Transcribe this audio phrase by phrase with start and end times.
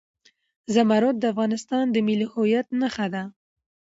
[0.73, 3.23] زمرد د افغانستان د ملي هویت نښه ده.